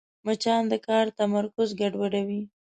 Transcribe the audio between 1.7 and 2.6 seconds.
ګډوډوي